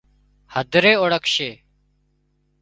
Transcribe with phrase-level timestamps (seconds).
[0.55, 1.49] هڌري اوۯکشي